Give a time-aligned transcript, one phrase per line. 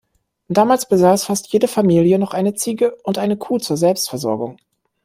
[0.47, 4.57] Damals besaß fast jede Familie noch eine Ziege und eine Kuh zur Selbstversorgung.